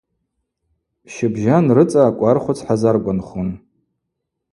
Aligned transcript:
Щыбжьан 1.13 1.65
рыцӏа 1.75 2.01
акӏвархвыц 2.09 2.59
хӏазаргванхун. 2.65 3.49